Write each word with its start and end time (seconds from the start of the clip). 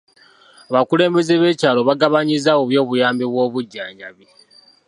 Abakulembeze 0.69 1.33
b'ekyalo 1.41 1.79
baagabanyizza 1.87 2.51
bubi 2.59 2.75
obuyambi 2.83 3.25
bw'obujjanjabi. 3.31 4.25